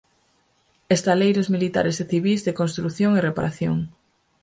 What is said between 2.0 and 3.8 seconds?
e civís de construción e reparación.